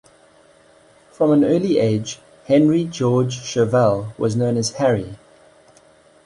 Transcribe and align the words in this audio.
From 1.11 1.31
an 1.31 1.43
early 1.43 1.77
age 1.77 2.17
Henry 2.47 2.85
George 2.85 3.33
Chauvel 3.43 4.15
was 4.17 4.35
known 4.35 4.57
as 4.57 4.71
"Harry". 4.77 5.17